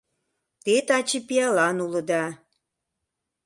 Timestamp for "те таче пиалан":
0.63-1.77